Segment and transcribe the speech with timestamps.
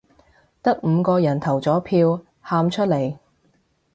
[0.63, 3.19] 得五個人投咗票，喊出嚟